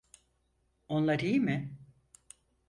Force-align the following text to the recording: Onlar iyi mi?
Onlar 0.87 1.19
iyi 1.19 1.39
mi? 1.39 1.77